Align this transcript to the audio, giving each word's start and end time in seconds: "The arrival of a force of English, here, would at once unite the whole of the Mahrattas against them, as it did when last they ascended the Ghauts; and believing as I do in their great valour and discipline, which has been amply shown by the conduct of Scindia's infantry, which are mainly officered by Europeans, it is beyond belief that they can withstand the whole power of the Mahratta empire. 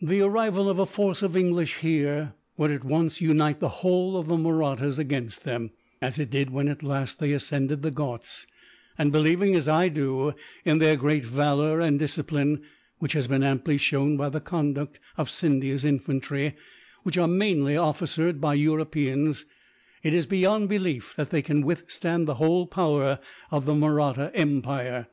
"The 0.00 0.22
arrival 0.22 0.68
of 0.68 0.80
a 0.80 0.84
force 0.86 1.22
of 1.22 1.36
English, 1.36 1.76
here, 1.76 2.34
would 2.56 2.72
at 2.72 2.82
once 2.82 3.20
unite 3.20 3.60
the 3.60 3.68
whole 3.68 4.16
of 4.16 4.26
the 4.26 4.36
Mahrattas 4.36 4.98
against 4.98 5.44
them, 5.44 5.70
as 6.00 6.18
it 6.18 6.30
did 6.30 6.50
when 6.50 6.76
last 6.82 7.20
they 7.20 7.30
ascended 7.32 7.80
the 7.82 7.92
Ghauts; 7.92 8.48
and 8.98 9.12
believing 9.12 9.54
as 9.54 9.68
I 9.68 9.88
do 9.88 10.34
in 10.64 10.78
their 10.78 10.96
great 10.96 11.24
valour 11.24 11.78
and 11.78 11.96
discipline, 11.96 12.60
which 12.98 13.12
has 13.12 13.28
been 13.28 13.44
amply 13.44 13.78
shown 13.78 14.16
by 14.16 14.30
the 14.30 14.40
conduct 14.40 14.98
of 15.16 15.30
Scindia's 15.30 15.84
infantry, 15.84 16.54
which 17.04 17.16
are 17.16 17.28
mainly 17.28 17.76
officered 17.76 18.40
by 18.40 18.54
Europeans, 18.54 19.44
it 20.02 20.12
is 20.12 20.26
beyond 20.26 20.70
belief 20.70 21.14
that 21.16 21.30
they 21.30 21.40
can 21.40 21.64
withstand 21.64 22.26
the 22.26 22.34
whole 22.42 22.66
power 22.66 23.20
of 23.52 23.66
the 23.66 23.76
Mahratta 23.76 24.32
empire. 24.34 25.06